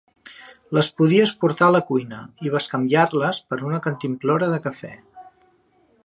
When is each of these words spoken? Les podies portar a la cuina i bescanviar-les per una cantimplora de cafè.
Les 0.75 0.87
podies 1.01 1.33
portar 1.43 1.67
a 1.67 1.73
la 1.75 1.81
cuina 1.89 2.21
i 2.47 2.53
bescanviar-les 2.55 3.41
per 3.51 3.59
una 3.67 3.81
cantimplora 3.89 4.49
de 4.55 4.61
cafè. 4.65 4.91